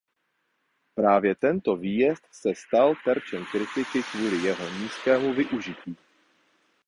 [0.95, 5.97] Právě tento výjezd se stal terčem kritiky kvůli jeho nízkému využití.